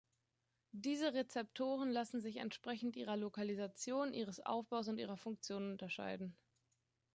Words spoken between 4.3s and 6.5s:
Aufbaus und ihrer Funktion unterscheiden.